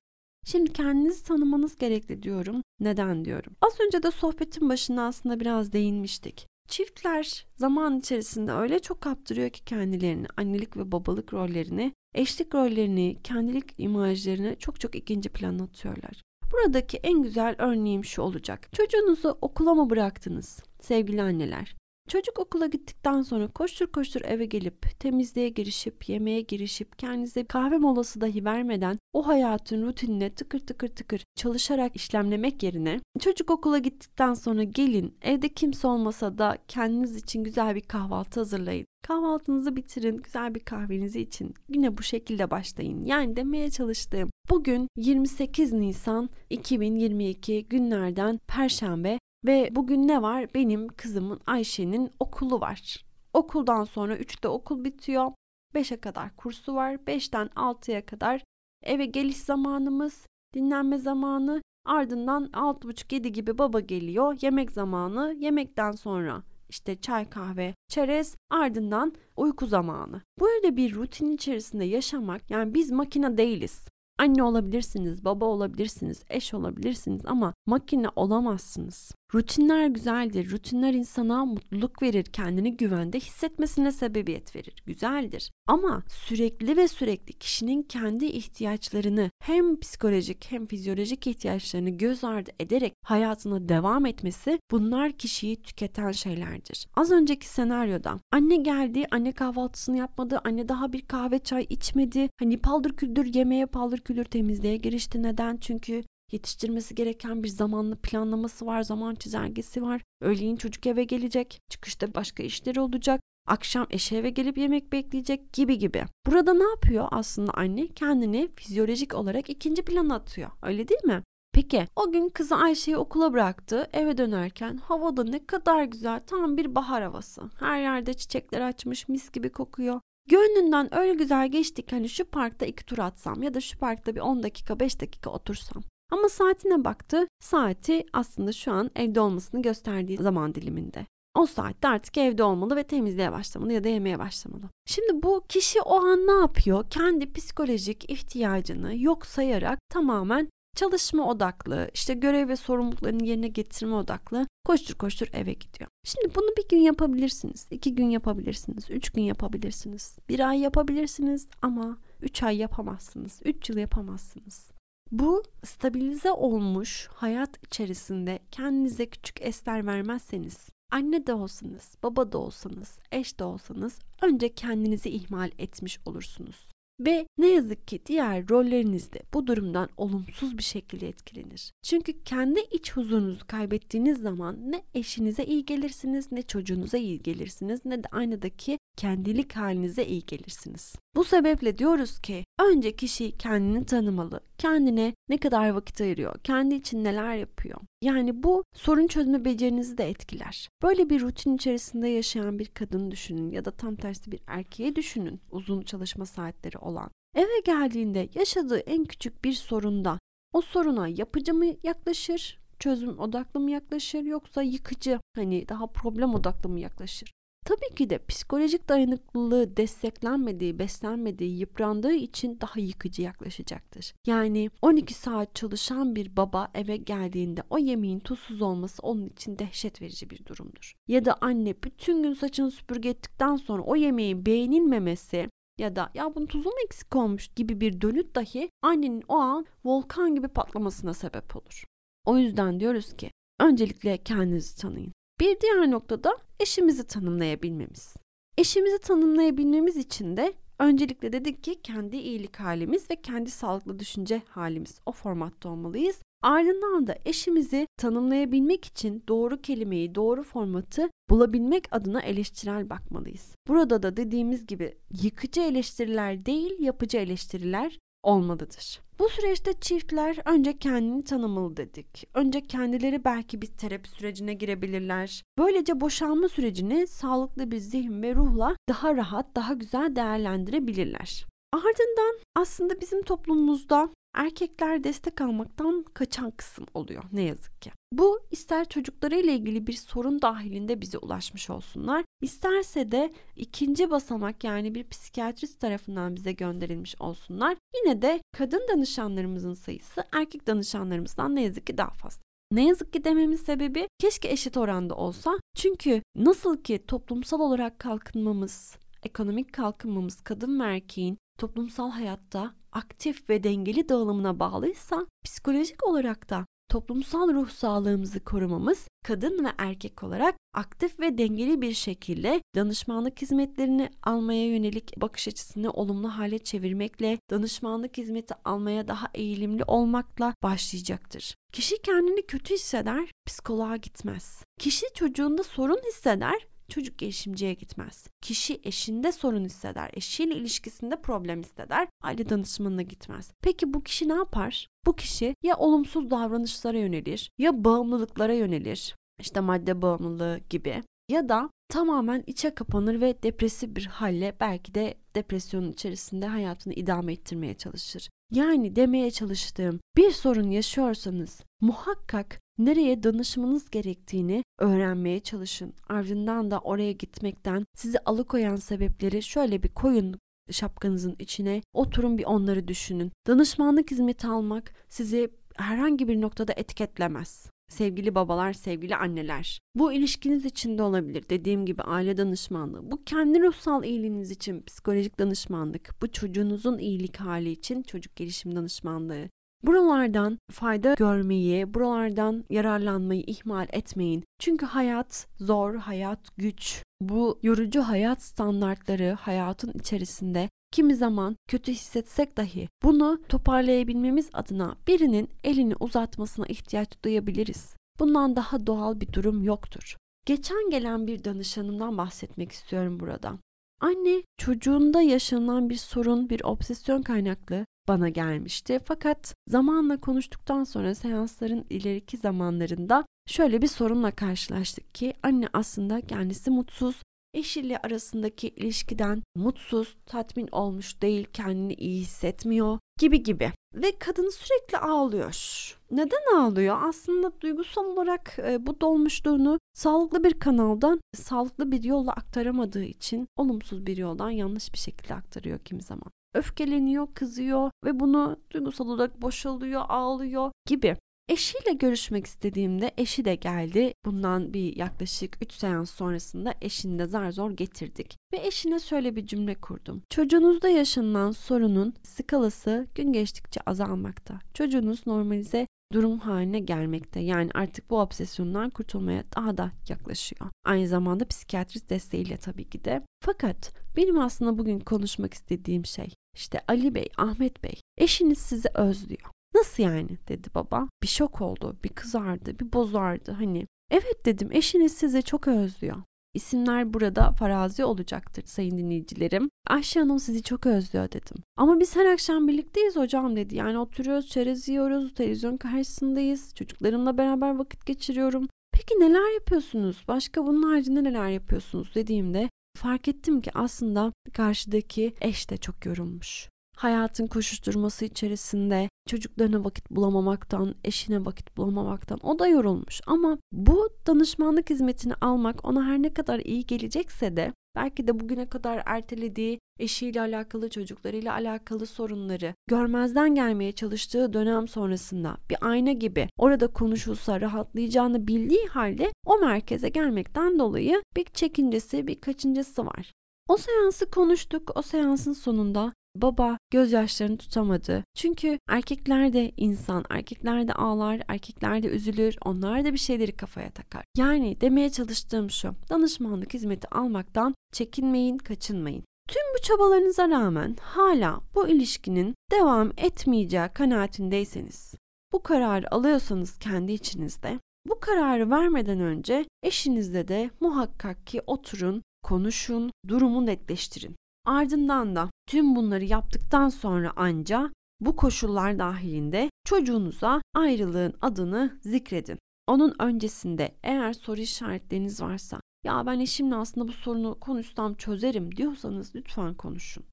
[0.45, 2.61] Şimdi kendinizi tanımanız gerekli diyorum.
[2.79, 3.53] Neden diyorum?
[3.61, 6.50] Az önce de sohbetin başında aslında biraz değinmiştik.
[6.71, 13.73] Çiftler zaman içerisinde öyle çok kaptırıyor ki kendilerini, annelik ve babalık rollerini, eşlik rollerini, kendilik
[13.77, 16.21] imajlarını çok çok ikinci plana atıyorlar.
[16.51, 18.69] Buradaki en güzel örneğim şu olacak.
[18.73, 21.75] Çocuğunuzu okula mı bıraktınız sevgili anneler?
[22.11, 28.21] Çocuk okula gittikten sonra koştur koştur eve gelip temizliğe girişip yemeğe girişip kendinize kahve molası
[28.21, 34.63] dahi vermeden o hayatın rutinine tıkır tıkır tıkır çalışarak işlemlemek yerine çocuk okula gittikten sonra
[34.63, 38.85] gelin evde kimse olmasa da kendiniz için güzel bir kahvaltı hazırlayın.
[39.07, 41.53] Kahvaltınızı bitirin, güzel bir kahvenizi için.
[41.69, 43.05] Yine bu şekilde başlayın.
[43.05, 50.53] Yani demeye çalıştığım bugün 28 Nisan 2022 günlerden Perşembe ve bugün ne var?
[50.53, 53.05] Benim kızımın Ayşe'nin okulu var.
[53.33, 55.31] Okuldan sonra 3'te okul bitiyor.
[55.75, 56.93] 5'e kadar kursu var.
[56.93, 58.43] 5'ten 6'ya kadar
[58.83, 61.61] eve geliş zamanımız, dinlenme zamanı.
[61.85, 64.37] Ardından 6.30-7 gibi baba geliyor.
[64.41, 65.35] Yemek zamanı.
[65.39, 70.21] Yemekten sonra işte çay kahve, çerez ardından uyku zamanı.
[70.39, 73.87] Böyle bir rutin içerisinde yaşamak yani biz makine değiliz.
[74.19, 79.11] Anne olabilirsiniz, baba olabilirsiniz, eş olabilirsiniz ama makine olamazsınız.
[79.35, 80.51] Rutinler güzeldir.
[80.51, 84.83] Rutinler insana mutluluk verir, kendini güvende hissetmesine sebebiyet verir.
[84.85, 85.51] Güzeldir.
[85.67, 92.93] Ama sürekli ve sürekli kişinin kendi ihtiyaçlarını hem psikolojik hem fizyolojik ihtiyaçlarını göz ardı ederek
[93.03, 96.87] hayatına devam etmesi bunlar kişiyi tüketen şeylerdir.
[96.95, 102.29] Az önceki senaryoda anne geldi, anne kahvaltısını yapmadı, anne daha bir kahve çay içmedi.
[102.39, 105.23] Hani paldır küldür yemeğe paldır küldür temizliğe girişti.
[105.23, 105.57] Neden?
[105.57, 110.01] Çünkü yetiştirmesi gereken bir zamanlı planlaması var, zaman çizelgesi var.
[110.21, 113.21] Öğleyin çocuk eve gelecek, çıkışta başka işleri olacak.
[113.47, 116.05] Akşam eşi eve gelip yemek bekleyecek gibi gibi.
[116.27, 117.87] Burada ne yapıyor aslında anne?
[117.87, 120.51] Kendini fizyolojik olarak ikinci plana atıyor.
[120.61, 121.23] Öyle değil mi?
[121.53, 123.87] Peki o gün kızı Ayşe'yi okula bıraktı.
[123.93, 127.41] Eve dönerken havada ne kadar güzel tam bir bahar havası.
[127.59, 129.99] Her yerde çiçekler açmış mis gibi kokuyor.
[130.29, 134.19] Gönlünden öyle güzel geçtik hani şu parkta iki tur atsam ya da şu parkta bir
[134.19, 135.83] 10 dakika 5 dakika otursam.
[136.11, 137.27] Ama saatine baktı.
[137.39, 141.05] Saati aslında şu an evde olmasını gösterdiği zaman diliminde.
[141.35, 144.63] O saatte artık evde olmalı ve temizliğe başlamalı ya da yemeye başlamalı.
[144.85, 146.89] Şimdi bu kişi o an ne yapıyor?
[146.89, 154.47] Kendi psikolojik ihtiyacını yok sayarak tamamen çalışma odaklı, işte görev ve sorumluluklarını yerine getirme odaklı
[154.65, 155.89] koştur koştur eve gidiyor.
[156.03, 161.97] Şimdi bunu bir gün yapabilirsiniz, iki gün yapabilirsiniz, üç gün yapabilirsiniz, bir ay yapabilirsiniz ama
[162.21, 164.71] üç ay yapamazsınız, üç yıl yapamazsınız.
[165.11, 172.99] Bu stabilize olmuş hayat içerisinde kendinize küçük esler vermezseniz, anne de olsanız, baba da olsanız,
[173.11, 176.71] eş de olsanız önce kendinizi ihmal etmiş olursunuz.
[176.99, 181.71] Ve ne yazık ki diğer rolleriniz de bu durumdan olumsuz bir şekilde etkilenir.
[181.83, 188.03] Çünkü kendi iç huzurunuzu kaybettiğiniz zaman ne eşinize iyi gelirsiniz, ne çocuğunuza iyi gelirsiniz, ne
[188.03, 190.95] de aynadaki kendilik halinize iyi gelirsiniz.
[191.15, 194.39] Bu sebeple diyoruz ki önce kişi kendini tanımalı.
[194.57, 197.81] Kendine ne kadar vakit ayırıyor, kendi için neler yapıyor.
[198.01, 200.69] Yani bu sorun çözme becerinizi de etkiler.
[200.83, 205.41] Böyle bir rutin içerisinde yaşayan bir kadını düşünün ya da tam tersi bir erkeği düşünün.
[205.51, 207.11] Uzun çalışma saatleri olan.
[207.35, 210.19] Eve geldiğinde yaşadığı en küçük bir sorunda
[210.53, 216.69] o soruna yapıcı mı yaklaşır, çözüm odaklı mı yaklaşır yoksa yıkıcı hani daha problem odaklı
[216.69, 217.31] mı yaklaşır?
[217.65, 224.13] Tabii ki de psikolojik dayanıklılığı desteklenmediği, beslenmediği, yıprandığı için daha yıkıcı yaklaşacaktır.
[224.27, 230.01] Yani 12 saat çalışan bir baba eve geldiğinde o yemeğin tuzsuz olması onun için dehşet
[230.01, 230.93] verici bir durumdur.
[231.07, 236.35] Ya da anne bütün gün saçını süpürge ettikten sonra o yemeğin beğenilmemesi ya da ya
[236.35, 241.13] bunun tuzu mu eksik olmuş gibi bir dönüt dahi annenin o an volkan gibi patlamasına
[241.13, 241.83] sebep olur.
[242.25, 245.13] O yüzden diyoruz ki öncelikle kendinizi tanıyın.
[245.41, 248.15] Bir diğer noktada eşimizi tanımlayabilmemiz.
[248.57, 254.99] Eşimizi tanımlayabilmemiz için de öncelikle dedik ki kendi iyilik halimiz ve kendi sağlıklı düşünce halimiz
[255.05, 256.21] o formatta olmalıyız.
[256.41, 263.55] Ardından da eşimizi tanımlayabilmek için doğru kelimeyi, doğru formatı bulabilmek adına eleştirel bakmalıyız.
[263.67, 268.99] Burada da dediğimiz gibi yıkıcı eleştiriler değil, yapıcı eleştiriler olmalıdır.
[269.21, 272.27] Bu süreçte çiftler önce kendini tanımalı dedik.
[272.33, 275.43] Önce kendileri belki bir terapi sürecine girebilirler.
[275.57, 281.45] Böylece boşanma sürecini sağlıklı bir zihin ve ruhla daha rahat, daha güzel değerlendirebilirler.
[281.73, 287.91] Ardından aslında bizim toplumumuzda erkekler destek almaktan kaçan kısım oluyor ne yazık ki.
[288.13, 294.95] Bu ister çocuklarıyla ilgili bir sorun dahilinde bize ulaşmış olsunlar, isterse de ikinci basamak yani
[294.95, 297.77] bir psikiyatrist tarafından bize gönderilmiş olsunlar.
[297.95, 302.41] Yine de kadın danışanlarımızın sayısı erkek danışanlarımızdan ne yazık ki daha fazla.
[302.71, 305.59] Ne yazık ki dememin sebebi keşke eşit oranda olsa.
[305.75, 313.63] Çünkü nasıl ki toplumsal olarak kalkınmamız, ekonomik kalkınmamız kadın ve erkeğin toplumsal hayatta aktif ve
[313.63, 321.19] dengeli dağılımına bağlıysa psikolojik olarak da toplumsal ruh sağlığımızı korumamız kadın ve erkek olarak aktif
[321.19, 328.53] ve dengeli bir şekilde danışmanlık hizmetlerini almaya yönelik bakış açısını olumlu hale çevirmekle danışmanlık hizmeti
[328.65, 331.55] almaya daha eğilimli olmakla başlayacaktır.
[331.73, 334.63] Kişi kendini kötü hisseder, psikoloğa gitmez.
[334.79, 338.27] Kişi çocuğunda sorun hisseder, çocuk gelişimciye gitmez.
[338.41, 343.51] Kişi eşinde sorun hisseder, eşiyle ilişkisinde problem hisseder, aile danışmanına gitmez.
[343.61, 344.87] Peki bu kişi ne yapar?
[345.05, 351.69] Bu kişi ya olumsuz davranışlara yönelir, ya bağımlılıklara yönelir, işte madde bağımlılığı gibi ya da
[351.89, 358.29] tamamen içe kapanır ve depresif bir halle belki de depresyonun içerisinde hayatını idame ettirmeye çalışır.
[358.51, 365.93] Yani demeye çalıştığım bir sorun yaşıyorsanız muhakkak nereye danışmanız gerektiğini öğrenmeye çalışın.
[366.09, 370.39] Ardından da oraya gitmekten sizi alıkoyan sebepleri şöyle bir koyun
[370.71, 371.81] şapkanızın içine.
[371.93, 373.31] Oturun bir onları düşünün.
[373.47, 377.69] Danışmanlık hizmeti almak sizi herhangi bir noktada etiketlemez.
[377.91, 379.79] Sevgili babalar, sevgili anneler.
[379.95, 381.43] Bu ilişkiniz için de olabilir.
[381.49, 383.11] Dediğim gibi aile danışmanlığı.
[383.11, 386.15] Bu kendi ruhsal iyiliğiniz için psikolojik danışmanlık.
[386.21, 389.49] Bu çocuğunuzun iyilik hali için çocuk gelişim danışmanlığı.
[389.83, 394.43] Buralardan fayda görmeyi, buralardan yararlanmayı ihmal etmeyin.
[394.59, 397.03] Çünkü hayat zor, hayat güç.
[397.21, 405.49] Bu yorucu hayat standartları hayatın içerisinde kimi zaman kötü hissetsek dahi bunu toparlayabilmemiz adına birinin
[405.63, 407.95] elini uzatmasına ihtiyaç duyabiliriz.
[408.19, 410.17] Bundan daha doğal bir durum yoktur.
[410.45, 413.57] Geçen gelen bir danışanımdan bahsetmek istiyorum burada.
[414.01, 418.99] Anne çocuğunda yaşanan bir sorun, bir obsesyon kaynaklı bana gelmişti.
[419.05, 426.71] Fakat zamanla konuştuktan sonra seansların ileriki zamanlarında şöyle bir sorunla karşılaştık ki anne aslında kendisi
[426.71, 427.15] mutsuz,
[427.53, 433.71] eşiyle arasındaki ilişkiden mutsuz, tatmin olmuş değil, kendini iyi hissetmiyor gibi gibi.
[433.95, 435.97] Ve kadın sürekli ağlıyor.
[436.11, 436.97] Neden ağlıyor?
[437.01, 444.05] Aslında duygusal olarak e, bu dolmuşluğunu sağlıklı bir kanaldan sağlıklı bir yolla aktaramadığı için olumsuz
[444.05, 450.01] bir yoldan yanlış bir şekilde aktarıyor kimi zaman öfkeleniyor, kızıyor ve bunu duygusal olarak boşalıyor,
[450.09, 451.17] ağlıyor gibi.
[451.49, 454.13] Eşiyle görüşmek istediğimde eşi de geldi.
[454.25, 458.37] Bundan bir yaklaşık 3 seans sonrasında eşini de zar zor getirdik.
[458.53, 460.21] Ve eşine şöyle bir cümle kurdum.
[460.29, 464.59] Çocuğunuzda yaşanılan sorunun skalası gün geçtikçe azalmakta.
[464.73, 467.39] Çocuğunuz normalize durum haline gelmekte.
[467.39, 470.71] Yani artık bu obsesyondan kurtulmaya daha da yaklaşıyor.
[470.85, 473.21] Aynı zamanda psikiyatrist desteğiyle tabii ki de.
[473.39, 479.51] Fakat benim aslında bugün konuşmak istediğim şey işte Ali Bey, Ahmet Bey eşiniz sizi özlüyor.
[479.75, 481.07] Nasıl yani dedi baba.
[481.23, 483.87] Bir şok oldu, bir kızardı, bir bozardı hani.
[484.11, 486.23] Evet dedim eşiniz sizi çok özlüyor.
[486.53, 489.69] İsimler burada farazi olacaktır sayın dinleyicilerim.
[489.87, 491.57] Ayşe Hanım sizi çok özlüyor dedim.
[491.77, 493.75] Ama biz her akşam birlikteyiz hocam dedi.
[493.75, 496.75] Yani oturuyoruz, çerez yiyoruz, televizyon karşısındayız.
[496.75, 498.67] Çocuklarımla beraber vakit geçiriyorum.
[498.91, 500.23] Peki neler yapıyorsunuz?
[500.27, 506.69] Başka bunun haricinde neler yapıyorsunuz dediğimde fark ettim ki aslında karşıdaki eş de çok yorulmuş
[507.01, 513.21] hayatın koşuşturması içerisinde çocuklarına vakit bulamamaktan, eşine vakit bulamamaktan o da yorulmuş.
[513.27, 518.69] Ama bu danışmanlık hizmetini almak ona her ne kadar iyi gelecekse de belki de bugüne
[518.69, 526.49] kadar ertelediği eşiyle alakalı, çocuklarıyla alakalı sorunları görmezden gelmeye çalıştığı dönem sonrasında bir ayna gibi
[526.57, 533.31] orada konuşulsa rahatlayacağını bildiği halde o merkeze gelmekten dolayı bir çekincesi, bir kaçıncısı var.
[533.67, 534.91] O seansı konuştuk.
[534.95, 538.23] O seansın sonunda Baba gözyaşlarını tutamadı.
[538.35, 543.91] Çünkü erkekler de insan, erkekler de ağlar, erkekler de üzülür, onlar da bir şeyleri kafaya
[543.91, 544.23] takar.
[544.37, 549.23] Yani demeye çalıştığım şu, danışmanlık hizmeti almaktan çekinmeyin, kaçınmayın.
[549.49, 555.13] Tüm bu çabalarınıza rağmen hala bu ilişkinin devam etmeyeceği kanaatindeyseniz,
[555.53, 557.79] bu kararı alıyorsanız kendi içinizde,
[558.09, 564.35] bu kararı vermeden önce eşinizle de muhakkak ki oturun, konuşun, durumu netleştirin.
[564.65, 572.59] Ardından da tüm bunları yaptıktan sonra anca bu koşullar dahilinde çocuğunuza ayrılığın adını zikredin.
[572.87, 579.35] Onun öncesinde eğer soru işaretleriniz varsa ya ben eşimle aslında bu sorunu konuşsam çözerim diyorsanız
[579.35, 580.23] lütfen konuşun.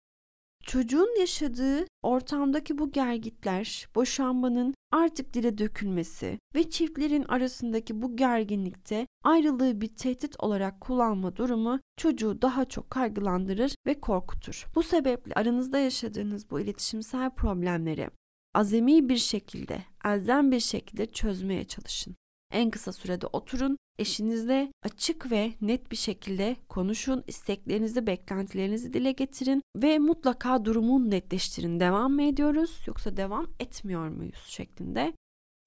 [0.69, 9.81] Çocuğun yaşadığı ortamdaki bu gergitler, boşanmanın artık dile dökülmesi ve çiftlerin arasındaki bu gerginlikte ayrılığı
[9.81, 14.67] bir tehdit olarak kullanma durumu çocuğu daha çok kaygılandırır ve korkutur.
[14.75, 18.11] Bu sebeple aranızda yaşadığınız bu iletişimsel problemleri
[18.55, 22.17] azami bir şekilde, elzem bir şekilde çözmeye çalışın.
[22.53, 29.63] En kısa sürede oturun, eşinizle açık ve net bir şekilde konuşun, isteklerinizi, beklentilerinizi dile getirin
[29.77, 31.81] ve mutlaka durumu netleştirin.
[31.81, 35.13] Devam mı ediyoruz yoksa devam etmiyor muyuz şeklinde.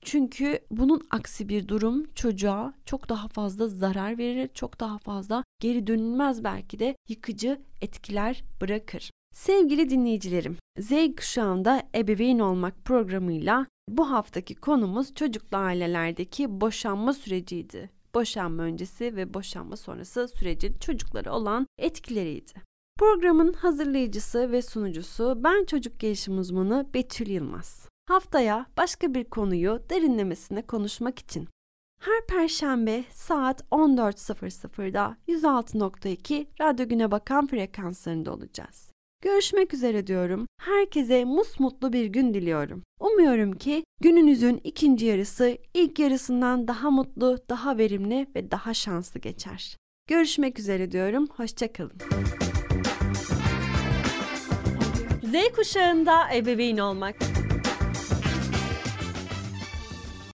[0.03, 5.88] Çünkü bunun aksi bir durum çocuğa çok daha fazla zarar verir, çok daha fazla geri
[5.88, 9.11] dönülmez belki de yıkıcı etkiler bırakır.
[9.32, 17.89] Sevgili dinleyicilerim, Z kuşağında ebeveyn olmak programıyla bu haftaki konumuz çocuklu ailelerdeki boşanma süreciydi.
[18.15, 22.53] Boşanma öncesi ve boşanma sonrası sürecin çocukları olan etkileriydi.
[22.99, 27.89] Programın hazırlayıcısı ve sunucusu ben çocuk gelişim uzmanı Betül Yılmaz.
[28.07, 31.47] Haftaya başka bir konuyu derinlemesine konuşmak için
[32.01, 38.90] her perşembe saat 14.00'da 106.2 Radyo Güne Bakan frekanslarında olacağız.
[39.22, 40.47] Görüşmek üzere diyorum.
[40.61, 42.84] Herkese musmutlu bir gün diliyorum.
[42.99, 49.78] Umuyorum ki gününüzün ikinci yarısı ilk yarısından daha mutlu, daha verimli ve daha şanslı geçer.
[50.07, 51.28] Görüşmek üzere diyorum.
[51.28, 51.97] Hoşçakalın.
[55.24, 57.15] Z kuşağında ebeveyn olmak.